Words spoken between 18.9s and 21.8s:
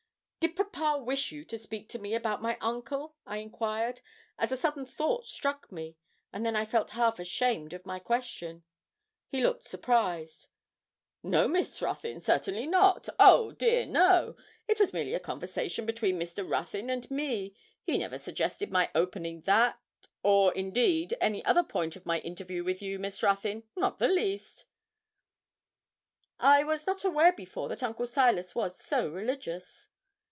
opening that, or indeed any other